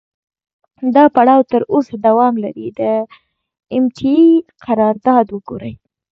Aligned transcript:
دا 0.95 1.03
پړاو 1.15 1.41
تر 1.51 1.61
اوسه 1.73 1.95
دوام 2.07 2.33
لري، 2.43 2.67
د 2.79 2.81
ام 3.75 3.83
ټي 3.97 4.13
اې 4.23 4.31
قرارداد 4.65 5.25
وګورئ. 5.31 5.73